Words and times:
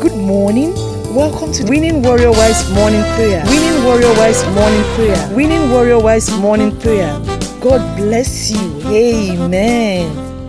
Good 0.00 0.16
morning. 0.16 0.74
Welcome 1.14 1.52
to 1.52 1.64
Winning 1.64 2.02
Warrior 2.02 2.30
Wives 2.32 2.70
Morning 2.72 3.02
Prayer. 3.16 3.44
Winning 3.46 3.84
Warrior 3.84 4.14
Wives 4.14 4.44
Morning 4.54 4.84
Prayer. 4.94 5.36
Winning 5.36 5.70
Warrior 5.70 6.00
Wives 6.00 6.30
Morning 6.38 6.78
Prayer. 6.80 7.12
God 7.60 7.96
bless 7.98 8.50
you. 8.50 8.82
Amen. 8.88 10.40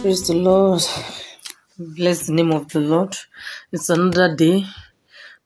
Praise 0.00 0.28
the 0.28 0.34
Lord. 0.34 0.82
Bless 1.78 2.26
the 2.26 2.34
name 2.34 2.52
of 2.52 2.68
the 2.68 2.80
Lord. 2.80 3.16
It's 3.72 3.88
another 3.90 4.34
day, 4.36 4.64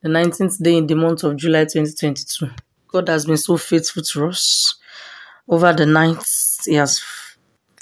the 0.03 0.11
19th 0.11 0.63
day 0.63 0.77
in 0.77 0.87
the 0.87 0.97
month 0.97 1.25
of 1.25 1.37
July 1.37 1.65
2022. 1.65 2.51
God 2.89 3.09
has 3.09 3.27
been 3.27 3.39
so 3.39 3.57
faithful 3.57 4.03
to 4.03 4.27
us. 4.27 4.75
Over 5.49 5.73
the 5.73 5.87
nights, 5.87 6.67
He 6.67 6.75
has 6.75 7.03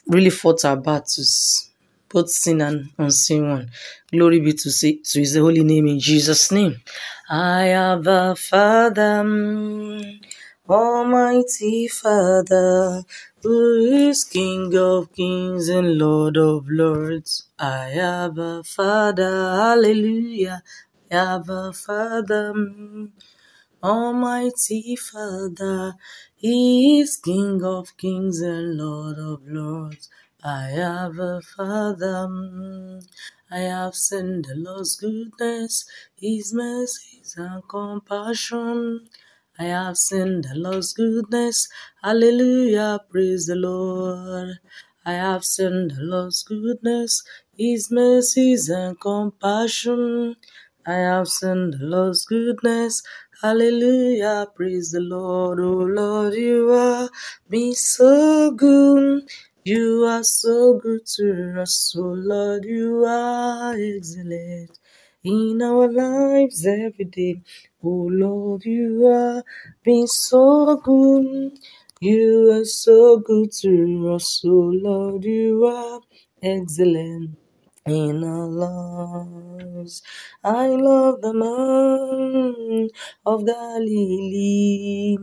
really 0.06 0.30
fought 0.30 0.64
our 0.64 0.76
battles, 0.76 1.69
both 2.10 2.30
sin 2.30 2.60
and 2.60 2.90
unseen 2.98 3.48
one. 3.48 3.70
Glory 4.12 4.40
be 4.40 4.52
to, 4.52 4.70
say, 4.70 4.98
to 5.04 5.20
His 5.20 5.36
holy 5.36 5.64
name 5.64 5.86
in 5.88 6.00
Jesus' 6.00 6.52
name. 6.52 6.76
I 7.30 7.64
have 7.66 8.06
a 8.06 8.36
Father, 8.36 9.22
mm, 9.24 10.20
Almighty 10.68 11.88
Father, 11.88 13.04
who 13.42 13.76
is 14.08 14.24
King 14.24 14.76
of 14.76 15.12
kings 15.12 15.68
and 15.68 15.98
Lord 15.98 16.36
of 16.36 16.68
lords. 16.68 17.48
I 17.58 17.86
have 18.02 18.38
a 18.38 18.64
Father, 18.64 19.30
hallelujah. 19.30 20.62
I 21.12 21.14
have 21.16 21.48
a 21.48 21.72
Father, 21.72 22.52
mm, 22.54 23.10
Almighty 23.82 24.96
Father, 24.96 25.94
He 26.36 27.00
is 27.00 27.16
King 27.16 27.62
of 27.64 27.96
kings 27.96 28.40
and 28.42 28.76
Lord 28.76 29.18
of 29.18 29.42
lords. 29.46 30.10
I 30.44 30.68
have 30.70 31.18
a 31.18 31.42
Father, 31.42 32.28
mm, 32.30 33.04
I 33.50 33.58
have 33.58 33.96
seen 33.96 34.42
the 34.42 34.54
Lord's 34.56 34.96
goodness, 34.96 35.84
His 36.16 36.54
mercies 36.54 37.34
and 37.36 37.68
compassion. 37.68 39.08
I 39.58 39.64
have 39.64 39.98
seen 39.98 40.42
the 40.42 40.54
Lord's 40.54 40.94
goodness, 40.94 41.68
hallelujah, 42.02 43.00
praise 43.10 43.48
the 43.48 43.56
Lord. 43.56 44.60
I 45.04 45.14
have 45.14 45.44
seen 45.44 45.88
the 45.88 45.98
Lord's 46.00 46.44
goodness, 46.44 47.22
His 47.58 47.90
mercies 47.90 48.70
and 48.70 49.00
compassion. 49.00 50.36
I 50.86 50.94
have 50.94 51.28
seen 51.28 51.72
the 51.72 51.78
Lord's 51.82 52.24
goodness. 52.26 53.02
Hallelujah. 53.42 54.48
Praise 54.56 54.92
the 54.92 55.00
Lord. 55.00 55.60
Oh 55.60 55.84
Lord, 56.00 56.34
you 56.34 56.70
are 56.72 57.10
been 57.50 57.74
so 57.74 58.52
good. 58.52 59.28
You 59.64 60.04
are 60.06 60.24
so 60.24 60.74
good 60.74 61.06
to 61.18 61.60
us. 61.62 61.94
Oh 61.96 62.02
Lord, 62.32 62.64
you 62.64 63.04
are 63.06 63.74
excellent 63.74 64.78
in 65.24 65.62
our 65.62 65.86
lives 65.92 66.66
every 66.66 67.04
day. 67.06 67.42
Oh 67.84 68.08
Lord, 68.10 68.64
you 68.64 69.06
are 69.06 69.44
been 69.84 70.08
so 70.08 70.78
good. 70.78 71.60
You 72.00 72.52
are 72.54 72.64
so 72.66 73.18
good 73.20 73.52
to 73.62 74.14
us. 74.16 74.42
Oh 74.44 74.72
Lord, 74.88 75.24
you 75.24 75.64
are 75.66 76.00
excellent 76.42 77.38
in 77.86 78.24
our 78.24 78.48
lives. 78.48 80.02
I 80.44 80.68
love 80.68 81.20
the 81.22 81.34
man 81.34 82.88
of 83.26 83.46
Galilee. 83.46 85.18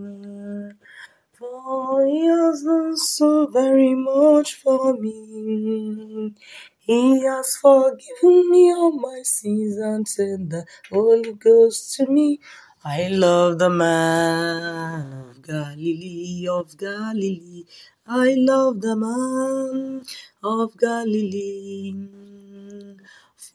He 1.68 2.26
has 2.28 2.64
done 2.64 2.96
so 2.96 3.46
very 3.48 3.94
much 3.94 4.56
for 4.56 4.94
me. 4.94 6.34
He 6.80 7.24
has 7.26 7.58
forgiven 7.58 8.50
me 8.50 8.72
all 8.72 8.92
my 8.92 9.22
sins 9.24 9.76
and 9.76 10.08
sent 10.08 10.50
the 10.52 10.66
Holy 10.90 11.34
Ghost 11.34 11.94
to 11.96 12.06
me. 12.08 12.40
I 12.86 13.10
love 13.10 13.60
the 13.60 13.70
man 13.70 15.12
of 15.30 15.42
Galilee, 15.42 16.48
of 16.50 16.78
Galilee. 16.78 17.66
I 18.08 18.36
love 18.38 18.80
the 18.80 18.96
man 18.96 20.04
of 20.42 20.78
Galilee. 20.78 21.94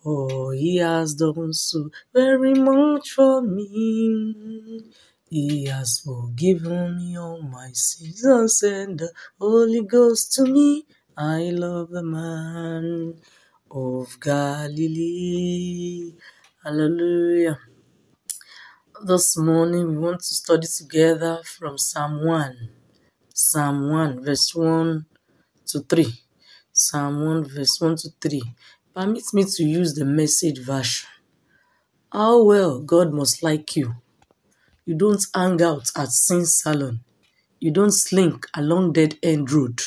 For 0.03 0.53
he 0.53 0.77
has 0.77 1.15
done 1.15 1.55
so 1.55 1.89
very 2.13 2.53
much 2.53 3.13
for 3.13 3.41
me. 3.41 4.83
He 5.33 5.65
has 5.65 6.01
forgiven 6.01 6.99
me 6.99 7.17
all 7.17 7.41
my 7.41 7.71
sins 7.73 8.63
and 8.63 8.99
the 8.99 9.11
Holy 9.41 9.81
Ghost 9.81 10.35
to 10.35 10.45
me. 10.45 10.85
I 11.17 11.49
love 11.55 11.89
the 11.89 12.03
man 12.03 13.15
of 13.71 14.21
Galilee. 14.21 16.13
Hallelujah. 16.63 17.59
This 19.07 19.39
morning 19.39 19.89
we 19.93 19.97
want 19.97 20.21
to 20.21 20.35
study 20.35 20.67
together 20.67 21.41
from 21.45 21.79
Psalm 21.79 22.27
1. 22.27 22.69
Psalm 23.33 23.89
1, 23.89 24.23
verse 24.23 24.55
1 24.55 25.07
to 25.69 25.81
3. 25.81 26.13
Psalm 26.75 27.25
1, 27.25 27.49
verse 27.49 27.81
1 27.81 27.97
to 27.97 28.11
3. 28.21 28.43
Permit 28.95 29.25
me 29.33 29.45
to 29.45 29.65
use 29.65 29.95
the 29.95 30.05
message 30.05 30.59
version. 30.59 31.09
How 32.13 32.43
well 32.43 32.81
God 32.83 33.15
must 33.15 33.43
like 33.43 33.77
you. 33.77 34.02
You 34.85 34.97
don't 34.97 35.25
hang 35.35 35.63
out 35.63 35.91
at 35.97 36.09
sin 36.09 36.45
salon. 36.45 37.01
You 37.61 37.71
don't 37.71 37.93
slink 37.93 38.47
along 38.55 38.95
dead 38.95 39.17
end 39.23 39.53
road. 39.53 39.81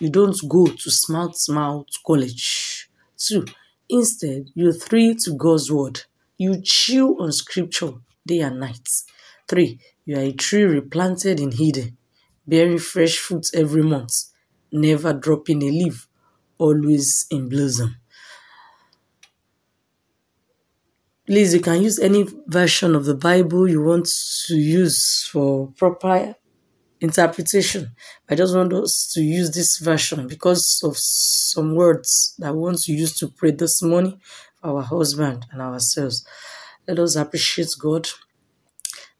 You 0.00 0.10
don't 0.10 0.36
go 0.48 0.66
to 0.66 0.90
smart 0.90 1.36
mouth 1.48 1.86
college. 2.04 2.90
Two, 3.16 3.44
instead, 3.88 4.50
you 4.54 4.72
thrill 4.72 5.14
to 5.24 5.34
God's 5.36 5.70
word. 5.70 6.02
You 6.36 6.60
chew 6.60 7.16
on 7.20 7.30
scripture 7.30 7.92
day 8.26 8.40
and 8.40 8.58
night. 8.58 8.88
Three, 9.46 9.78
you 10.04 10.16
are 10.16 10.22
a 10.22 10.32
tree 10.32 10.64
replanted 10.64 11.38
in 11.38 11.52
Eden, 11.52 11.96
bearing 12.46 12.78
fresh 12.78 13.18
fruit 13.18 13.46
every 13.54 13.82
month, 13.82 14.24
never 14.72 15.12
dropping 15.12 15.62
a 15.62 15.70
leaf, 15.70 16.08
always 16.58 17.26
in 17.30 17.48
blossom. 17.48 17.96
Please, 21.28 21.52
you 21.52 21.60
can 21.60 21.82
use 21.82 21.98
any 21.98 22.26
version 22.46 22.94
of 22.94 23.04
the 23.04 23.14
Bible 23.14 23.68
you 23.68 23.82
want 23.82 24.08
to 24.46 24.56
use 24.56 25.28
for 25.30 25.68
proper 25.76 26.34
interpretation. 27.02 27.90
I 28.30 28.34
just 28.34 28.56
want 28.56 28.72
us 28.72 29.12
to 29.12 29.20
use 29.20 29.50
this 29.50 29.76
version 29.76 30.26
because 30.26 30.80
of 30.82 30.96
some 30.96 31.74
words 31.74 32.34
that 32.38 32.54
we 32.54 32.60
want 32.60 32.78
to 32.84 32.92
use 32.92 33.12
to 33.18 33.28
pray 33.28 33.50
this 33.50 33.82
morning 33.82 34.18
for 34.58 34.70
our 34.70 34.82
husband 34.82 35.44
and 35.52 35.60
ourselves. 35.60 36.26
Let 36.86 36.98
us 36.98 37.14
appreciate 37.14 37.74
God 37.78 38.08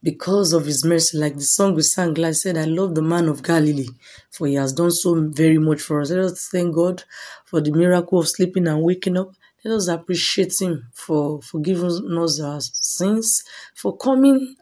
because 0.03 0.55
of 0.55 0.65
his 0.65 0.87
mercy. 0.87 1.19
Like 1.19 1.35
the 1.35 1.43
song 1.43 1.75
we 1.75 1.83
sang, 1.83 2.19
I 2.25 2.31
said, 2.31 2.57
I 2.57 2.65
love 2.65 2.95
the 2.95 3.03
man 3.03 3.29
of 3.29 3.43
Galilee, 3.43 3.91
for 4.31 4.47
he 4.47 4.55
has 4.55 4.73
done 4.73 4.93
so 4.93 5.15
very 5.29 5.59
much 5.59 5.83
for 5.83 6.01
us. 6.01 6.11
Let 6.11 6.21
us 6.21 6.49
thank 6.51 6.75
God 6.75 7.05
for 7.45 7.61
the 7.61 7.71
miracle 7.73 8.19
of 8.19 8.29
sleeping 8.31 8.67
and 8.67 8.83
waking 8.83 9.19
up. 9.19 9.35
Let 9.65 9.75
us 9.75 9.89
appreciate 9.89 10.55
him 10.61 10.89
for 10.95 11.43
forgiving 11.43 12.19
us 12.19 12.41
our 12.41 12.61
sins, 12.61 13.43
for 13.75 13.97
coming 13.97 14.57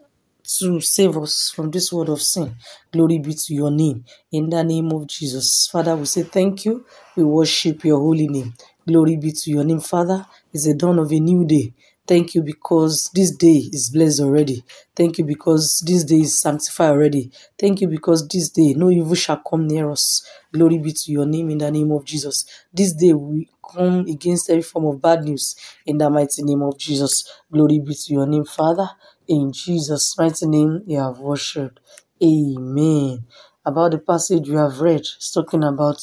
to 0.59 0.79
save 0.81 1.17
us 1.17 1.51
from 1.55 1.71
this 1.71 1.91
world 1.91 2.09
of 2.09 2.21
sin. 2.21 2.55
Glory 2.91 3.19
be 3.19 3.33
to 3.33 3.53
your 3.53 3.69
name. 3.71 4.05
In 4.31 4.49
the 4.49 4.63
name 4.63 4.91
of 4.91 5.07
Jesus. 5.07 5.67
Father, 5.71 5.95
we 5.95 6.05
say 6.05 6.23
thank 6.23 6.65
you. 6.65 6.85
We 7.15 7.23
worship 7.23 7.83
your 7.83 7.99
holy 7.99 8.27
name. 8.27 8.53
Glory 8.87 9.17
be 9.17 9.31
to 9.33 9.51
your 9.51 9.63
name, 9.65 9.81
Father. 9.81 10.25
It's 10.53 10.65
the 10.65 10.73
dawn 10.73 10.99
of 10.99 11.11
a 11.11 11.19
new 11.19 11.45
day. 11.45 11.73
Thank 12.07 12.35
you 12.35 12.41
because 12.41 13.09
this 13.13 13.31
day 13.35 13.67
is 13.73 13.89
blessed 13.89 14.21
already. 14.21 14.63
Thank 14.95 15.17
you 15.17 15.25
because 15.25 15.83
this 15.85 16.05
day 16.05 16.21
is 16.21 16.39
sanctified 16.39 16.91
already. 16.91 17.31
Thank 17.59 17.81
you 17.81 17.89
because 17.89 18.25
this 18.29 18.49
day 18.49 18.73
no 18.75 18.89
evil 18.89 19.13
shall 19.15 19.41
come 19.47 19.67
near 19.67 19.91
us. 19.91 20.25
Glory 20.53 20.77
be 20.77 20.93
to 20.93 21.11
your 21.11 21.25
name 21.25 21.49
in 21.49 21.57
the 21.57 21.69
name 21.69 21.91
of 21.91 22.05
Jesus. 22.05 22.45
This 22.73 22.93
day 22.93 23.11
we 23.11 23.49
come 23.61 24.05
against 24.07 24.49
every 24.49 24.61
form 24.61 24.85
of 24.85 25.01
bad 25.01 25.23
news 25.25 25.57
in 25.85 25.97
the 25.97 26.09
mighty 26.09 26.43
name 26.43 26.61
of 26.61 26.77
Jesus. 26.77 27.29
Glory 27.51 27.79
be 27.79 27.93
to 27.93 28.13
your 28.13 28.25
name, 28.25 28.45
Father. 28.45 28.89
In 29.27 29.51
Jesus' 29.51 30.17
mighty 30.17 30.47
name, 30.47 30.83
you 30.87 30.99
have 30.99 31.19
worshipped. 31.19 31.81
Amen. 32.23 33.25
About 33.65 33.91
the 33.91 33.97
passage 33.97 34.47
you 34.47 34.57
have 34.57 34.79
read, 34.79 35.01
it's 35.01 35.31
talking 35.33 35.63
about 35.65 36.01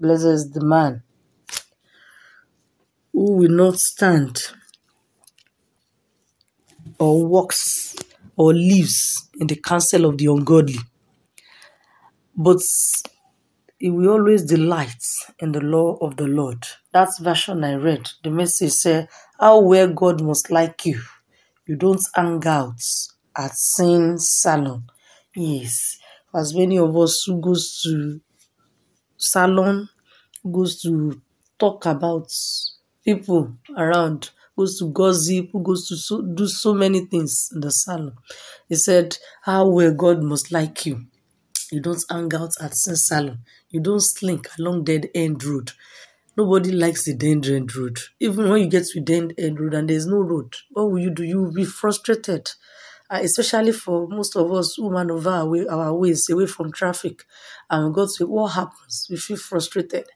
blessed 0.00 0.24
is 0.24 0.50
the 0.50 0.64
man 0.64 1.02
who 3.12 3.32
will 3.36 3.50
not 3.50 3.78
stand 3.78 4.40
or 7.02 7.26
walks 7.26 7.96
or 8.36 8.54
lives 8.54 9.28
in 9.40 9.48
the 9.48 9.56
counsel 9.56 10.04
of 10.06 10.18
the 10.18 10.26
ungodly, 10.26 10.78
but 12.36 12.60
he 13.78 13.90
will 13.90 14.10
always 14.10 14.44
delight 14.44 15.02
in 15.40 15.50
the 15.50 15.60
law 15.60 15.96
of 16.00 16.16
the 16.16 16.26
Lord. 16.28 16.64
That's 16.92 17.18
version 17.18 17.64
I 17.64 17.74
read. 17.74 18.08
The 18.22 18.30
message 18.30 18.72
said, 18.72 19.08
How 19.40 19.60
well 19.60 19.88
God 19.92 20.22
must 20.22 20.50
like 20.52 20.86
you. 20.86 21.00
You 21.66 21.74
don't 21.76 22.00
hang 22.14 22.46
out 22.46 22.80
at 23.36 23.56
sin 23.56 24.18
salon. 24.18 24.84
Yes. 25.34 25.98
As 26.32 26.54
many 26.54 26.78
of 26.78 26.96
us 26.96 27.24
who 27.26 27.40
goes 27.40 27.82
to 27.82 28.20
salon, 29.16 29.88
goes 30.50 30.80
to 30.82 31.20
talk 31.58 31.86
about 31.86 32.32
people 33.04 33.52
around 33.76 34.30
goes 34.56 34.78
to 34.78 34.92
gossip, 34.92 35.50
who 35.52 35.62
goes 35.62 35.88
to 35.88 35.96
so, 35.96 36.22
do 36.22 36.46
so 36.46 36.74
many 36.74 37.06
things 37.06 37.50
in 37.54 37.60
the 37.60 37.70
salon. 37.70 38.14
He 38.68 38.74
said, 38.76 39.18
How 39.42 39.68
well 39.68 39.92
God 39.92 40.22
must 40.22 40.52
like 40.52 40.86
you. 40.86 41.06
You 41.70 41.80
don't 41.80 42.04
hang 42.10 42.34
out 42.34 42.52
at 42.60 42.74
sin 42.74 42.96
salon. 42.96 43.38
You 43.70 43.80
don't 43.80 44.00
slink 44.00 44.48
along 44.58 44.84
dead 44.84 45.08
end 45.14 45.42
road. 45.44 45.72
Nobody 46.36 46.72
likes 46.72 47.04
the 47.04 47.14
dead 47.14 47.46
end 47.46 47.74
road. 47.74 47.98
Even 48.20 48.48
when 48.48 48.62
you 48.62 48.68
get 48.68 48.84
to 48.86 49.00
dead 49.00 49.34
end 49.38 49.60
road 49.60 49.74
and 49.74 49.88
there's 49.88 50.06
no 50.06 50.18
road, 50.18 50.54
what 50.70 50.90
will 50.90 50.98
you 50.98 51.10
do? 51.10 51.24
You 51.24 51.42
will 51.42 51.52
be 51.52 51.64
frustrated. 51.64 52.50
Uh, 53.10 53.20
especially 53.22 53.72
for 53.72 54.08
most 54.08 54.34
of 54.36 54.50
us 54.52 54.74
who 54.76 54.90
maneuver 54.90 55.28
our, 55.30 55.70
our 55.70 55.94
ways 55.94 56.30
away 56.30 56.46
from 56.46 56.72
traffic. 56.72 57.24
And 57.68 57.94
got 57.94 58.08
to 58.16 58.26
what 58.26 58.52
happens? 58.52 59.06
We 59.10 59.16
feel 59.18 59.36
frustrated. 59.36 60.06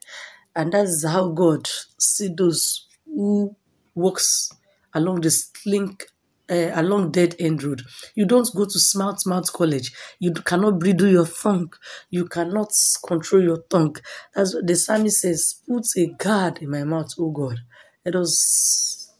And 0.55 0.73
that's 0.73 1.05
how 1.05 1.29
God 1.29 1.69
see 1.99 2.29
those 2.35 2.87
who 3.05 3.55
walks 3.97 4.49
along 4.93 5.21
the 5.21 5.31
slink 5.31 6.05
uh, 6.49 6.71
along 6.75 7.11
dead 7.11 7.35
end 7.39 7.63
road. 7.63 7.81
You 8.15 8.25
don't 8.25 8.49
go 8.55 8.65
to 8.65 8.79
smart 8.79 9.19
smart 9.19 9.47
college. 9.53 9.91
You 10.19 10.31
cannot 10.33 10.79
bridle 10.79 11.09
your 11.09 11.27
tongue. 11.27 11.73
You 12.09 12.25
cannot 12.27 12.71
control 13.05 13.43
your 13.43 13.63
tongue. 13.69 13.95
That's 14.35 14.55
what 14.55 14.67
the 14.67 14.75
psalmist 14.75 15.21
says. 15.21 15.61
Put 15.67 15.85
a 15.97 16.07
guard 16.17 16.59
in 16.61 16.69
my 16.71 16.83
mouth, 16.83 17.09
oh 17.19 17.31
God. 17.31 17.57
Let 18.05 18.15
us 18.15 19.11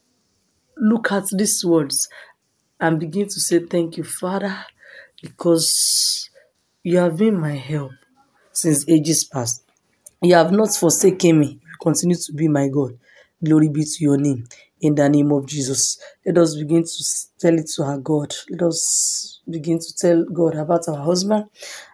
look 0.78 1.12
at 1.12 1.26
these 1.34 1.64
words 1.66 2.08
and 2.80 3.00
begin 3.00 3.26
to 3.28 3.40
say 3.40 3.60
thank 3.60 3.98
you, 3.98 4.04
Father, 4.04 4.56
because 5.22 6.30
you 6.84 6.98
have 6.98 7.18
been 7.18 7.40
my 7.40 7.56
help 7.56 7.92
since 8.54 8.88
ages 8.88 9.26
past. 9.26 9.64
You 10.22 10.36
have 10.36 10.52
not 10.52 10.74
forsaken 10.76 11.40
me. 11.40 11.48
You 11.62 11.78
continue 11.82 12.16
to 12.16 12.34
be 12.34 12.48
my 12.48 12.70
God. 12.70 12.98
Glory 13.44 13.70
be 13.70 13.84
to 13.84 13.98
your 14.00 14.18
name. 14.18 14.46
In 14.82 14.96
the 14.96 15.08
name 15.10 15.32
of 15.32 15.46
Jesus. 15.48 16.00
Let 16.26 16.38
us 16.40 16.56
begin 16.56 16.84
to 16.84 17.06
tell 17.40 17.58
it 17.58 17.68
to 17.76 17.84
our 17.84 17.98
God. 18.00 18.34
Let 18.50 18.64
us 18.64 19.42
begin 19.50 19.80
to 19.80 19.96
tell 19.96 20.24
God 20.26 20.56
about 20.56 20.88
our 20.88 21.04
husband 21.04 21.46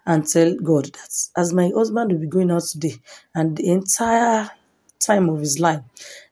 and 0.06 0.28
tell 0.28 0.56
God 0.56 0.86
that 0.86 1.28
as 1.38 1.54
my 1.54 1.70
husband 1.76 2.12
will 2.12 2.20
be 2.20 2.28
going 2.28 2.52
out 2.52 2.64
today 2.64 2.96
and 3.36 3.56
the 3.58 3.70
entire 3.72 4.50
time 5.00 5.30
of 5.30 5.40
his 5.40 5.60
life, 5.60 5.82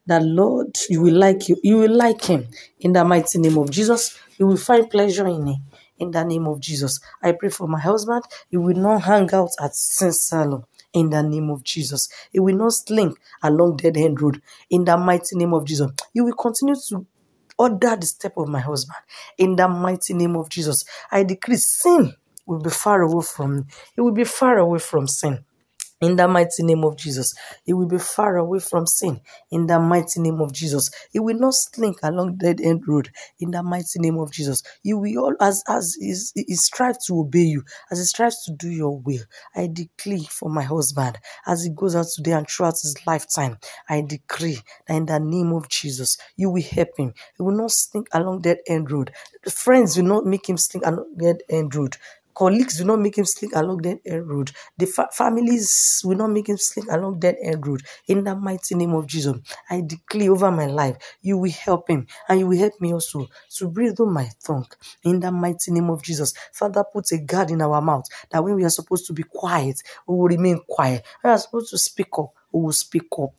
that 0.07 0.23
Lord, 0.23 0.77
you 0.89 1.01
will 1.01 1.15
like 1.15 1.49
you, 1.49 1.57
you 1.63 1.77
will 1.77 1.95
like 1.95 2.23
him 2.23 2.47
in 2.79 2.93
the 2.93 3.03
mighty 3.03 3.39
name 3.39 3.57
of 3.57 3.69
Jesus. 3.71 4.17
You 4.37 4.47
will 4.47 4.57
find 4.57 4.89
pleasure 4.89 5.27
in 5.27 5.45
him 5.47 5.57
in 5.97 6.11
the 6.11 6.23
name 6.23 6.47
of 6.47 6.59
Jesus. 6.59 6.99
I 7.21 7.33
pray 7.33 7.49
for 7.49 7.67
my 7.67 7.79
husband. 7.79 8.23
He 8.49 8.57
will 8.57 8.75
not 8.77 9.03
hang 9.03 9.33
out 9.33 9.51
at 9.61 9.75
sin 9.75 10.11
salon 10.13 10.65
in 10.93 11.09
the 11.11 11.23
name 11.23 11.49
of 11.49 11.63
Jesus. 11.63 12.09
He 12.31 12.39
will 12.39 12.55
not 12.57 12.73
slink 12.73 13.19
along 13.43 13.77
dead 13.77 13.97
end 13.97 14.21
road 14.21 14.41
in 14.69 14.85
the 14.85 14.97
mighty 14.97 15.35
name 15.37 15.53
of 15.53 15.65
Jesus. 15.65 15.91
You 16.13 16.25
will 16.25 16.35
continue 16.35 16.75
to 16.89 17.05
order 17.57 17.95
the 17.95 18.05
step 18.07 18.33
of 18.37 18.47
my 18.49 18.59
husband 18.59 18.99
in 19.37 19.55
the 19.55 19.67
mighty 19.67 20.13
name 20.13 20.35
of 20.35 20.49
Jesus. 20.49 20.85
I 21.11 21.23
decree 21.23 21.57
sin 21.57 22.13
will 22.45 22.59
be 22.61 22.69
far 22.71 23.01
away 23.01 23.23
from 23.23 23.57
me. 23.57 23.63
It 23.97 24.01
will 24.01 24.11
be 24.13 24.25
far 24.25 24.57
away 24.57 24.79
from 24.79 25.07
sin 25.07 25.45
in 26.01 26.15
the 26.17 26.27
mighty 26.27 26.63
name 26.63 26.83
of 26.85 26.97
Jesus. 26.97 27.33
He 27.65 27.73
will 27.73 27.87
be 27.87 27.99
far 27.99 28.37
away 28.37 28.59
from 28.59 28.87
sin 28.87 29.21
in 29.51 29.67
the 29.67 29.79
mighty 29.79 30.21
name 30.21 30.41
of 30.41 30.53
Jesus. 30.53 30.91
He 31.11 31.19
will 31.19 31.37
not 31.39 31.55
slink 31.55 31.99
along 32.03 32.37
dead 32.37 32.61
end 32.61 32.87
road 32.87 33.09
in 33.39 33.51
the 33.51 33.63
mighty 33.63 33.99
name 33.99 34.17
of 34.19 34.31
Jesus. 34.31 34.63
You 34.83 34.97
will 34.99 35.25
all 35.25 35.35
as 35.41 35.63
as 35.67 35.95
he, 35.99 36.13
strives 36.55 37.05
to 37.07 37.19
obey 37.19 37.39
you, 37.41 37.63
as 37.91 37.99
he 37.99 38.05
strives 38.05 38.43
to 38.45 38.53
do 38.53 38.69
your 38.69 38.97
will. 38.99 39.23
I 39.55 39.69
decree 39.71 40.27
for 40.29 40.49
my 40.49 40.63
husband 40.63 41.19
as 41.47 41.63
he 41.63 41.71
goes 41.71 41.95
out 41.95 42.07
today 42.15 42.33
and 42.33 42.49
throughout 42.49 42.73
his 42.81 42.95
lifetime. 43.07 43.57
I 43.89 44.01
decree 44.01 44.59
that 44.87 44.95
in 44.97 45.05
the 45.07 45.19
name 45.19 45.53
of 45.53 45.69
Jesus, 45.69 46.17
you 46.37 46.49
will 46.51 46.63
help 46.63 46.89
him. 46.97 47.13
He 47.37 47.43
will 47.43 47.57
not 47.57 47.71
slink 47.71 48.07
along 48.13 48.41
dead 48.41 48.59
end 48.67 48.91
road. 48.91 49.11
Friends 49.49 49.97
will 49.97 50.05
not 50.05 50.25
make 50.25 50.49
him 50.49 50.57
slink 50.57 50.85
along 50.85 51.15
dead 51.17 51.37
end 51.49 51.75
road. 51.75 51.97
Colleagues 52.35 52.77
do 52.79 52.85
not 52.85 52.99
make 52.99 53.17
him 53.17 53.25
slink 53.25 53.55
along 53.55 53.79
that 53.83 53.99
end 54.05 54.27
road. 54.29 54.51
The 54.77 54.87
fa- 54.87 55.09
families 55.13 56.01
will 56.05 56.17
not 56.17 56.31
make 56.31 56.49
him 56.49 56.57
slink 56.57 56.89
along 56.91 57.19
that 57.21 57.37
end 57.43 57.65
road. 57.67 57.83
In 58.07 58.23
the 58.23 58.35
mighty 58.35 58.75
name 58.75 58.93
of 58.93 59.07
Jesus, 59.07 59.37
I 59.69 59.81
declare 59.81 60.31
over 60.31 60.51
my 60.51 60.67
life, 60.67 60.97
you 61.21 61.37
will 61.37 61.51
help 61.51 61.89
him 61.89 62.07
and 62.29 62.39
you 62.39 62.47
will 62.47 62.57
help 62.59 62.79
me 62.81 62.93
also 62.93 63.27
to 63.57 63.67
breathe 63.69 63.99
on 63.99 64.13
my 64.13 64.29
tongue. 64.45 64.67
In 65.03 65.19
the 65.19 65.31
mighty 65.31 65.71
name 65.71 65.89
of 65.89 66.03
Jesus, 66.03 66.33
Father, 66.53 66.83
put 66.93 67.11
a 67.13 67.19
guard 67.19 67.51
in 67.51 67.61
our 67.61 67.81
mouth 67.81 68.05
that 68.31 68.43
when 68.43 68.55
we 68.55 68.65
are 68.65 68.69
supposed 68.71 69.07
to 69.07 69.13
be 69.13 69.23
quiet, 69.23 69.81
we 70.07 70.15
will 70.15 70.27
remain 70.27 70.61
quiet. 70.69 71.03
When 71.21 71.31
we 71.31 71.35
are 71.35 71.39
supposed 71.39 71.71
to 71.71 71.77
speak 71.77 72.09
up, 72.19 72.31
we 72.53 72.61
will 72.63 72.73
speak 72.73 73.07
up 73.19 73.31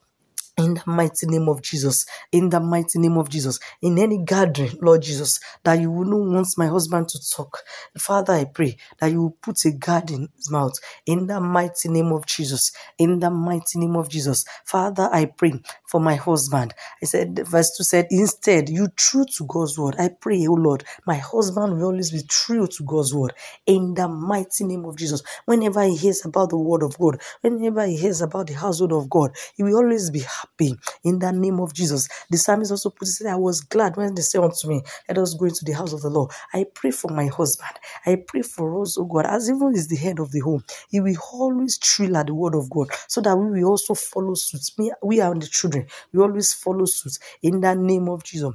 in 0.59 0.75
the 0.75 0.83
mighty 0.87 1.27
name 1.27 1.49
of 1.49 1.63
Jesus, 1.63 2.07
in 2.33 2.51
the 2.51 2.61
mighty 2.61 2.99
name 2.99 3.19
of 3.19 3.29
Jesus, 3.29 3.59
in 3.83 3.99
any 3.99 4.19
gathering, 4.25 4.79
Lord 4.83 5.03
Jesus, 5.03 5.41
that 5.65 5.81
you 5.81 5.91
will 5.91 6.05
not 6.07 6.33
want 6.35 6.49
my 6.59 6.67
husband 6.69 7.09
to 7.09 7.31
talk. 7.31 7.59
Father, 7.99 8.35
I 8.35 8.45
pray 8.45 8.77
that 9.01 9.11
you 9.11 9.23
will 9.23 9.39
put 9.43 9.65
a 9.65 9.73
guard 9.73 10.11
in 10.11 10.29
his 10.37 10.51
mouth, 10.51 10.75
in 11.07 11.27
the 11.27 11.41
mighty 11.41 11.89
name 11.89 12.13
of 12.13 12.27
Jesus, 12.27 12.73
in 12.99 13.19
the 13.21 13.31
mighty 13.31 13.79
name 13.81 13.97
of 13.97 14.09
Jesus. 14.09 14.45
Father, 14.65 15.09
I 15.13 15.27
pray 15.27 15.55
for 15.89 16.01
my 16.01 16.17
husband. 16.17 16.75
I 17.03 17.07
said, 17.07 17.41
verse 17.49 17.77
2 17.77 17.85
said, 17.85 18.07
instead, 18.11 18.69
you 18.69 18.89
true 18.97 19.25
to 19.39 19.47
God's 19.47 19.79
word. 19.79 19.97
I 19.99 20.11
pray, 20.21 20.47
oh 20.49 20.55
Lord, 20.55 20.85
my 21.07 21.17
husband 21.17 21.75
will 21.75 21.87
always 21.87 22.11
be 22.13 22.23
true 22.29 22.67
to 22.69 22.85
God's 22.85 23.15
word, 23.15 23.33
in 23.67 23.95
the 23.95 24.09
mighty 24.09 24.65
name 24.65 24.85
of 24.85 24.97
Jesus. 24.97 25.23
Whenever 25.47 25.83
he 25.85 25.97
hears 25.97 26.25
about 26.25 26.51
the 26.51 26.59
word 26.59 26.83
of 26.83 26.99
God, 26.99 27.21
whenever 27.41 27.87
he 27.87 27.97
hears 27.97 28.23
about 28.23 28.47
the 28.49 28.55
household 28.55 28.93
of 28.93 29.11
God, 29.11 29.33
he 29.57 29.63
will 29.63 29.77
always 29.77 30.11
be 30.11 30.21
happy 30.43 30.77
in 31.05 31.21
the 31.21 31.33
name 31.33 31.61
of 31.61 31.75
Jesus. 31.75 32.09
The 32.31 32.39
psalmist 32.39 32.73
also 32.73 32.91
put 32.91 33.09
it, 33.09 33.27
I 33.29 33.37
was 33.37 33.63
glad 33.63 33.97
when 33.97 34.15
they 34.17 34.23
said 34.23 34.43
unto 34.43 34.69
me, 34.69 34.83
Let 35.09 35.19
us 35.19 35.35
go 35.35 35.47
into 35.47 35.65
the 35.67 35.73
house 35.75 35.95
of 35.95 36.03
the 36.03 36.11
Lord. 36.11 36.33
I 36.55 36.67
pray 36.75 36.93
for 36.93 37.11
my 37.13 37.27
husband. 37.29 37.73
I 38.07 38.19
pray 38.29 38.43
for 38.43 38.83
us, 38.83 38.99
oh 38.99 39.07
God, 39.07 39.27
as 39.27 39.51
even 39.51 39.75
is 39.75 39.89
the 39.89 39.97
head 39.97 40.21
of 40.21 40.33
the 40.33 40.41
home, 40.41 40.65
he 40.91 41.01
will 41.01 41.17
always 41.33 41.79
thrill 41.79 42.19
at 42.19 42.29
the 42.29 42.35
word 42.35 42.57
of 42.57 42.71
God 42.71 42.89
so 43.09 43.23
that 43.23 43.37
we 43.37 43.63
will 43.63 43.71
also 43.71 43.95
follow 43.95 44.35
suit. 44.35 44.63
Me, 44.79 44.93
we 45.05 45.21
are 45.21 45.35
the 45.35 45.49
children, 45.49 45.87
we 46.13 46.21
always 46.23 46.53
follow 46.55 46.87
suit 46.87 47.19
in 47.43 47.61
the 47.63 47.75
name 47.77 48.09
of 48.09 48.25
Jesus. 48.25 48.53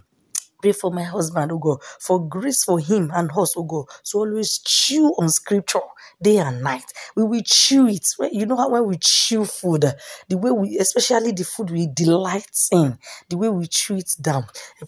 Pray 0.61 0.73
for 0.73 0.91
my 0.91 1.03
husband, 1.03 1.51
oh 1.51 1.59
God, 1.59 1.79
for 1.99 2.27
grace 2.27 2.63
for 2.63 2.79
him 2.79 3.11
and 3.13 3.29
us, 3.37 3.55
oh 3.57 3.63
God, 3.63 3.85
to 4.05 4.17
always 4.19 4.59
chew 4.59 5.07
on 5.19 5.29
scripture 5.29 5.79
day 6.21 6.37
and 6.37 6.61
night. 6.63 6.85
We 7.15 7.23
will 7.23 7.41
chew 7.45 7.87
it. 7.87 8.07
You 8.31 8.45
know 8.45 8.57
how 8.57 8.69
when 8.69 8.85
we 8.87 8.97
chew 8.97 9.45
food, 9.45 9.85
the 10.29 10.37
way 10.37 10.51
we, 10.51 10.77
especially 10.79 11.31
the 11.31 11.43
food 11.45 11.71
we 11.71 11.87
delight 11.87 12.51
in, 12.71 12.97
the 13.29 13.37
way 13.37 13.49
we 13.49 13.67
chew 13.67 13.97
it 13.97 14.11
down. 14.21 14.45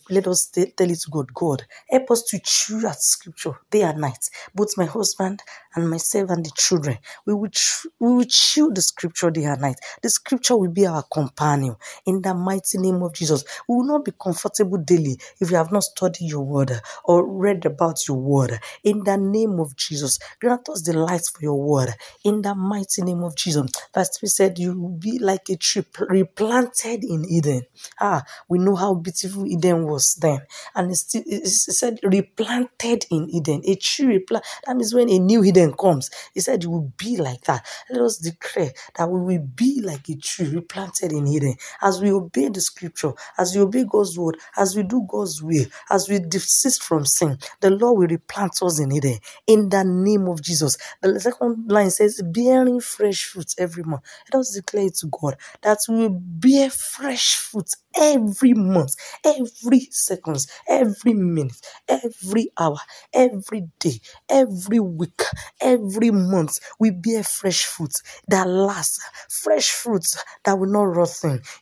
Let 0.10 0.28
us 0.28 0.48
tell 0.48 0.66
it 0.92 1.00
to 1.02 1.10
God, 1.12 1.34
God, 1.34 1.64
help 1.90 2.12
us 2.12 2.24
to 2.24 2.40
chew 2.44 2.86
at 2.88 3.02
scripture 3.02 3.54
day 3.72 3.84
and 3.84 4.00
night. 4.02 4.30
Both 4.56 4.78
my 4.78 4.86
husband 4.86 5.44
and 5.76 5.90
myself 5.90 6.30
and 6.32 6.46
the 6.46 6.52
children, 6.56 6.98
we 7.26 7.34
will, 7.34 7.50
chew, 7.52 7.90
we 8.00 8.14
will 8.16 8.26
chew 8.26 8.72
the 8.74 8.82
scripture 8.82 9.32
day 9.32 9.46
and 9.46 9.62
night. 9.62 9.78
The 10.02 10.10
scripture 10.10 10.58
will 10.58 10.72
be 10.72 10.88
our 10.88 11.04
companion 11.04 11.76
in 12.06 12.22
the 12.22 12.34
mighty 12.34 12.78
name 12.80 13.04
of 13.04 13.14
Jesus. 13.14 13.44
We 13.68 13.76
will 13.76 13.86
not 13.86 14.06
be 14.06 14.14
comfortable 14.22 14.80
daily 14.80 15.20
if 15.40 15.52
we 15.52 15.58
have 15.60 15.72
not 15.74 15.86
studied 15.86 16.30
your 16.32 16.44
word 16.46 16.74
or 17.06 17.28
read 17.28 17.66
about 17.66 18.08
your 18.08 18.18
word. 18.18 18.60
In 18.84 19.06
the 19.06 19.18
name 19.18 19.60
of 19.62 19.78
Jesus, 19.78 20.20
grant 20.42 20.70
us 20.70 20.84
the 20.84 20.94
light 20.94 21.24
for 21.34 21.42
your 21.44 21.62
word. 21.62 21.96
In 22.26 22.44
the 22.44 22.56
mighty 22.56 23.04
name 23.04 23.24
of 23.24 23.36
Jesus. 23.36 23.72
3 24.20 24.30
said, 24.30 24.60
You 24.60 24.80
will 24.80 24.90
be 24.98 25.20
like 25.20 25.50
a 25.50 25.58
tree 25.58 25.84
replanted 26.10 27.04
in 27.04 27.26
Eden. 27.30 27.64
Ah, 28.02 28.24
we 28.50 28.60
know 28.60 28.76
how 28.76 28.96
beautiful 28.96 29.48
Eden 29.48 29.86
was 29.86 30.16
then. 30.16 30.42
And 30.76 30.92
it, 30.92 30.96
still, 30.98 31.24
it 31.26 31.48
said, 31.48 32.00
replanted 32.04 33.06
in 33.12 33.30
Eden. 33.30 33.62
A 33.66 33.76
tree 33.76 34.08
replanted. 34.08 34.50
That 34.68 34.78
means 34.78 34.94
when 34.96 35.10
a 35.10 35.20
new 35.20 35.44
Eden 35.44 35.74
comes, 35.74 36.10
he 36.34 36.42
said, 36.42 36.64
You 36.64 36.72
will 36.72 36.94
be 36.98 37.18
like 37.18 37.44
that. 37.46 37.66
Let 37.90 38.02
us 38.02 38.18
declare 38.18 38.74
that 38.98 39.10
we 39.10 39.20
will 39.38 39.48
be 39.48 39.82
like 39.84 40.10
a 40.10 40.16
tree 40.18 40.48
replanted 40.50 41.12
in 41.14 41.28
Eden. 41.28 41.56
As 41.82 42.02
we 42.02 42.12
obey 42.12 42.50
the 42.50 42.62
scripture, 42.62 43.14
as 43.38 43.56
we 43.56 43.62
obey 43.62 43.86
God's 43.86 44.18
word, 44.18 44.38
as 44.58 44.76
we 44.76 44.84
do 44.84 45.06
God's 45.10 45.42
as 45.90 46.10
we 46.10 46.20
desist 46.20 46.84
from 46.84 47.06
sin, 47.06 47.38
the 47.62 47.72
Lord 47.72 48.00
will 48.00 48.08
replant 48.08 48.62
us 48.62 48.80
in 48.80 48.92
Eden. 48.92 49.20
In 49.48 49.70
the 49.70 49.84
name 49.84 50.28
of 50.28 50.42
Jesus. 50.42 50.78
The 51.02 51.20
second 51.20 51.72
line 51.72 51.92
says, 51.92 52.22
bearing 52.24 52.80
fresh 52.82 53.26
fruit 53.26 53.54
every 53.58 53.84
month. 53.84 54.04
Let 54.34 54.42
us 54.42 54.54
declare 54.56 54.90
to 54.90 55.08
God 55.08 55.38
that 55.64 55.80
we 55.90 55.96
will 55.96 56.20
bear 56.22 56.70
fresh 56.70 57.36
fruit 57.36 57.70
every 57.96 58.54
month, 58.54 58.96
every 59.26 59.88
seconds, 59.92 60.48
every 60.68 61.14
minute, 61.14 61.60
every 61.88 62.50
hour, 62.60 62.78
every 63.14 63.68
day, 63.80 64.00
every 64.30 64.80
week, 64.80 65.22
every 65.62 66.12
month. 66.12 66.60
We 66.80 66.92
bear 66.92 67.24
fresh 67.24 67.66
fruit 67.66 67.94
that 68.28 68.48
lasts, 68.48 69.00
fresh 69.30 69.72
fruits 69.72 70.24
that 70.46 70.58
will 70.60 70.72
not 70.72 70.84
rot. 70.84 71.10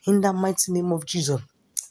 In 0.06 0.20
the 0.20 0.32
mighty 0.32 0.72
name 0.72 0.92
of 0.92 1.06
Jesus. 1.06 1.40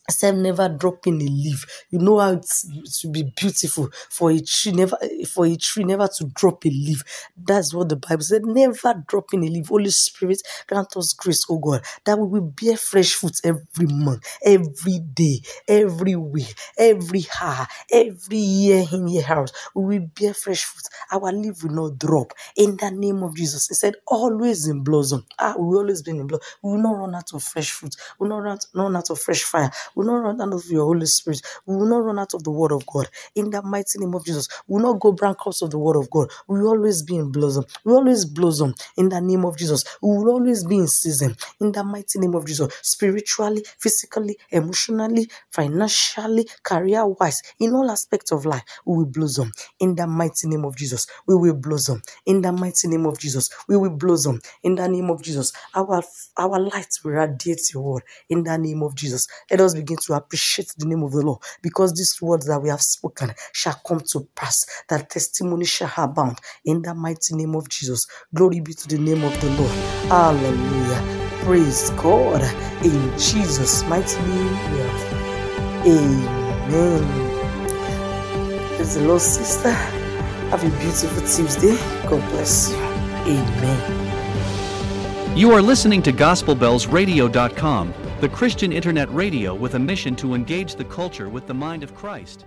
Except 0.10 0.38
never 0.38 0.70
dropping 0.70 1.22
a 1.22 1.26
leaf. 1.26 1.66
You 1.92 2.00
know 2.00 2.20
how 2.20 2.34
it 2.34 2.46
should 2.92 3.12
be 3.14 3.24
beautiful 3.36 3.90
for 4.10 4.32
a 4.32 4.40
tree 4.42 4.72
never 4.72 4.98
for 5.34 5.48
a 5.48 5.56
tree 5.58 5.84
never 5.84 6.08
to 6.18 6.26
drop 6.36 6.66
a 6.66 6.70
leaf. 6.70 7.04
That's 7.38 7.74
what 7.74 7.90
the 7.90 7.98
Bible 7.98 8.24
said. 8.24 8.46
Never 8.46 9.04
dropping 9.08 9.46
a 9.46 9.50
leaf. 9.50 9.70
Holy 9.70 9.90
Spirit, 9.92 10.42
grant 10.68 10.96
us 10.98 11.14
grace, 11.14 11.46
oh 11.50 11.60
God, 11.60 11.82
that 12.06 12.20
we 12.20 12.28
will 12.40 12.54
bear 12.62 12.78
fresh 12.78 13.14
fruits 13.16 13.42
every 13.44 13.88
month, 13.88 14.24
every 14.46 15.00
day, 15.00 15.42
every 15.68 16.16
week, 16.16 16.56
every 16.78 17.26
hour, 17.42 17.68
every 17.92 18.38
year 18.38 18.86
in 18.94 19.08
your 19.10 19.24
house 19.24 19.44
We 19.76 19.84
will 20.00 20.08
bear 20.20 20.34
fresh 20.34 20.66
fruits. 20.66 20.90
Our 21.12 21.32
leaf 21.32 21.64
will 21.64 21.72
not 21.72 22.00
drop. 22.00 22.34
In 22.58 22.78
the 22.78 22.92
name 22.92 23.24
of 23.24 23.36
Jesus. 23.36 23.68
He 23.70 23.76
said, 23.76 23.96
always 24.08 24.68
in 24.68 24.84
blossom. 24.84 25.26
Ah, 25.40 25.56
we 25.58 25.66
will 25.68 25.80
always 25.80 26.02
be 26.04 26.12
in 26.12 26.28
blossom. 26.28 26.48
We 26.64 26.72
will 26.74 26.80
not 26.84 26.98
run 26.98 27.16
out 27.16 27.34
of 27.34 27.44
fresh 27.44 27.72
fruit. 27.72 27.96
We 28.20 28.30
will 28.30 28.44
not 28.44 28.66
run 28.76 28.96
out 28.98 29.10
of 29.10 29.20
fresh 29.20 29.44
fire. 29.44 29.72
We 29.98 30.06
will 30.06 30.14
not 30.14 30.30
run 30.30 30.42
out 30.42 30.54
of 30.56 30.66
your 30.70 30.86
Holy 30.86 31.08
Spirit. 31.08 31.42
We 31.68 31.78
will 31.78 31.88
not 31.88 32.06
run 32.06 32.20
out 32.20 32.36
of 32.36 32.44
the 32.44 32.52
word 32.52 32.74
of 32.74 32.86
God. 32.88 33.10
In 33.36 33.52
the 33.52 33.64
mighty 33.64 34.00
name 34.00 34.16
of 34.16 34.26
Jesus. 34.26 34.48
We 34.68 34.76
will 34.82 34.94
not 34.94 35.02
go 35.02 35.14
bankrupt 35.14 35.64
of 35.64 35.72
the 35.72 35.80
word 35.80 35.98
of 35.98 36.10
God. 36.12 36.30
We 36.48 36.62
will 36.62 36.70
always 36.70 37.04
be 37.04 37.18
in 37.18 37.32
blossom. 37.32 37.66
We 37.86 37.92
will 37.94 38.00
always 38.00 38.26
blossom 38.26 38.76
in 38.98 39.10
the 39.10 39.22
name 39.22 39.46
of 39.46 39.58
Jesus. 39.58 39.86
We 40.02 40.10
will 40.18 40.30
always 40.32 40.66
be 40.66 40.78
in 40.78 40.88
season 40.88 41.36
in 41.62 41.74
the 41.74 41.84
mighty 41.84 42.20
name 42.20 42.36
of 42.36 42.46
Jesus. 42.48 42.74
Spiritually, 42.84 43.66
physically, 43.80 44.38
emotionally, 44.52 45.30
financially, 45.52 46.48
career 46.64 47.06
wise, 47.08 47.42
in 47.60 47.74
all 47.74 47.90
aspects 47.92 48.32
of 48.32 48.46
life, 48.46 48.64
we 48.86 48.98
will 48.98 49.06
blossom 49.08 49.52
in 49.80 49.96
the 49.96 50.08
mighty 50.08 50.48
name 50.48 50.66
of 50.66 50.76
Jesus. 50.78 51.08
We 51.28 51.36
will 51.36 51.56
blossom 51.56 52.02
in 52.26 52.42
the 52.42 52.52
mighty 52.52 52.88
name 52.88 53.06
of 53.08 53.20
Jesus. 53.20 53.50
We 53.68 53.78
will 53.78 53.92
blossom 53.98 54.42
in 54.64 54.76
the 54.76 54.88
name 54.88 55.10
of 55.10 55.24
Jesus. 55.24 55.54
Our 55.76 56.04
our 56.38 56.60
light 56.60 56.94
will 57.04 57.12
radiate 57.12 57.74
your 57.74 57.84
word 57.84 58.04
in 58.30 58.44
the 58.44 58.58
name 58.58 58.84
of 58.84 58.96
Jesus. 58.96 59.28
Let 59.52 59.62
us 59.62 59.74
begin 59.88 59.98
to 60.06 60.14
appreciate 60.14 60.74
the 60.78 60.86
name 60.86 61.04
of 61.04 61.12
the 61.14 61.22
Lord 61.22 61.40
because 61.62 61.94
these 61.94 62.22
words 62.22 62.46
that 62.48 62.62
we 62.62 62.70
have 62.70 62.82
spoken 62.82 63.32
shall 63.54 63.80
come 63.88 64.02
to 64.12 64.28
pass, 64.36 64.66
that 64.90 65.10
testimony 65.10 65.66
shall 65.66 65.92
abound 65.98 66.40
in 66.66 66.82
the 66.82 66.94
mighty 66.94 67.36
name 67.36 67.56
of 67.56 67.70
Jesus. 67.70 68.06
Glory 68.34 68.60
be 68.60 68.74
to 68.74 68.88
the 68.88 68.98
name 68.98 69.24
of 69.24 69.40
the 69.40 69.50
Lord. 69.52 69.72
Hallelujah. 70.10 71.18
Praise 71.44 71.92
God. 71.92 72.42
In 72.84 73.18
Jesus' 73.18 73.84
mighty 73.86 74.20
name. 74.24 74.58
Amen. 75.86 77.04
Praise 78.76 78.96
the 78.96 79.02
Lord, 79.08 79.22
sister. 79.22 79.72
Have 80.52 80.64
a 80.64 80.70
beautiful 80.80 81.22
Tuesday. 81.22 81.78
God 82.10 82.22
bless 82.32 82.72
you. 82.72 82.78
Amen. 82.78 84.08
You 85.38 85.52
are 85.52 85.62
listening 85.62 86.02
to 86.04 86.12
GospelBellsRadio.com, 86.12 87.94
the 88.20 88.28
Christian 88.28 88.74
internet 88.74 89.14
radio 89.14 89.54
with 89.54 89.76
a 89.76 89.80
mission 89.80 90.16
to 90.16 90.34
engage 90.34 90.74
the 90.74 90.86
culture 90.86 91.30
with 91.30 91.46
the 91.46 91.54
mind 91.54 91.84
of 91.84 91.94
Christ. 91.94 92.46